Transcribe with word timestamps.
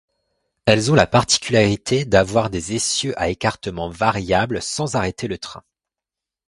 Elles 0.65 0.91
ont 0.91 0.95
la 0.95 1.05
particularité 1.05 2.05
d'avoir 2.05 2.49
des 2.49 2.73
essieux 2.73 3.13
à 3.21 3.29
écartement 3.29 3.87
variable 3.87 4.59
sans 4.59 4.95
arrêter 4.95 5.27
le 5.27 5.37
train. 5.37 5.61